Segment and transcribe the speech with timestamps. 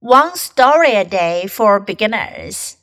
[0.00, 2.76] One Story a Day for Beginners.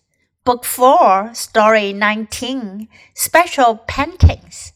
[0.44, 4.74] Book 4, Story 19 Special Paintings.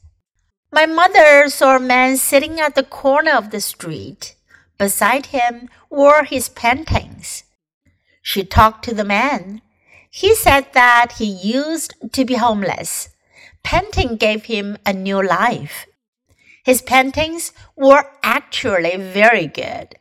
[0.71, 4.38] My mother saw a man sitting at the corner of the street.
[4.78, 7.43] Beside him were his paintings.
[8.21, 9.61] She talked to the man.
[10.09, 13.09] He said that he used to be homeless.
[13.65, 15.87] Painting gave him a new life.
[16.63, 19.98] His paintings were actually very good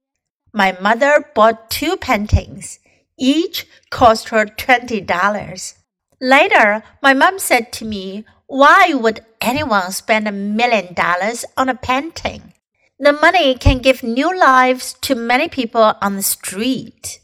[0.57, 2.79] My mother bought two paintings.
[3.17, 5.73] Each cost her $20.
[6.21, 11.75] Later, my mom said to me, Why would anyone spend a million dollars on a
[11.75, 12.53] painting?
[12.99, 17.19] The money can give new lives to many people on the street.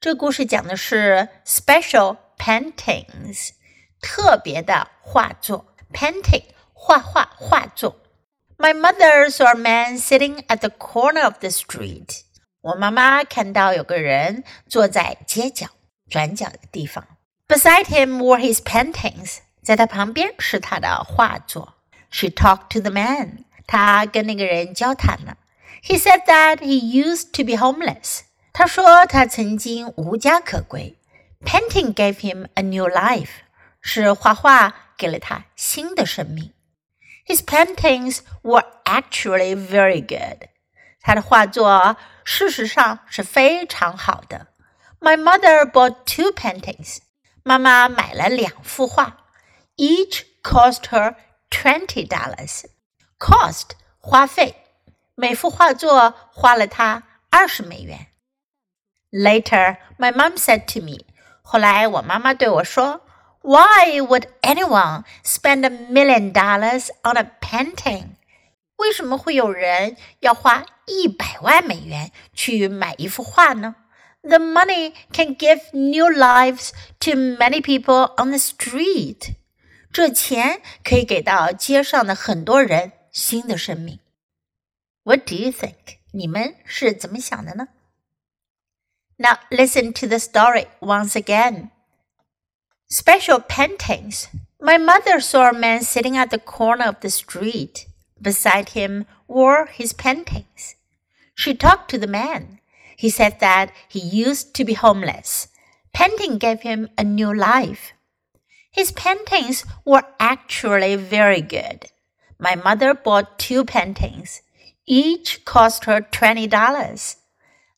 [0.00, 3.50] 这故事讲的是 special paintings，
[4.00, 5.74] 特别的画作。
[5.92, 7.96] painting 画画画作。
[8.58, 12.22] My mother saw a man sitting at the corner of the street.
[12.63, 15.67] 我妈妈看到有个人坐在街角
[16.09, 17.05] 转角的地方。
[17.45, 21.73] Beside him were his paintings，在他旁边是他的画作。
[22.09, 25.37] She talked to the man，她跟那个人交谈了。
[25.83, 28.21] He said that he used to be homeless，
[28.53, 30.97] 他说他曾经无家可归。
[31.43, 33.41] Painting gave him a new life，
[33.81, 36.53] 是画画给了他新的生命。
[37.25, 40.47] His paintings were actually very good，
[41.02, 44.48] 他的画作事实上是非常好的。
[45.00, 46.98] My mother bought two paintings.
[47.42, 49.18] 妈妈买了两幅画，
[49.76, 51.14] each cost her
[51.50, 52.64] twenty dollars.
[53.18, 54.56] Cost 花费，
[55.14, 58.08] 每幅画作花了她二十美元。
[59.10, 61.06] Later, my mom said to me.
[61.42, 63.00] 后来我妈妈对我说，
[63.40, 68.11] Why would anyone spend a million dollars on a painting?
[68.82, 73.74] 为什么会有人要花一百万美元去买一幅画呢？
[74.22, 76.70] The money can give new lives
[77.00, 79.34] to many people on the street。
[79.92, 84.00] 这钱可以给到街上的很多人新的生命。
[85.02, 85.98] What do you think？
[86.12, 87.68] 你们是怎么想的呢？
[89.16, 91.70] Now listen to the story once again.
[92.88, 94.26] Special paintings.
[94.58, 97.86] My mother saw a man sitting at the corner of the street.
[98.23, 100.75] Beside him were his paintings.
[101.35, 102.59] She talked to the man.
[102.95, 105.49] He said that he used to be homeless.
[105.93, 107.93] Painting gave him a new life.
[108.71, 111.87] His paintings were actually very good.
[112.39, 114.41] My mother bought two paintings.
[114.85, 117.15] Each cost her $20.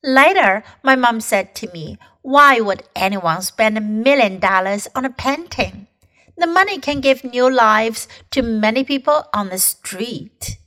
[0.04, 5.10] Later, my mom said to me, Why would anyone spend a million dollars on a
[5.10, 5.88] painting?
[6.38, 10.58] The money can give new lives to many people on the street.